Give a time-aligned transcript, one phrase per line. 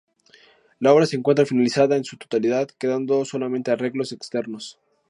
[0.79, 4.79] La obra se encuentra finalizada en su totalidad, quedando solamente arreglos externos.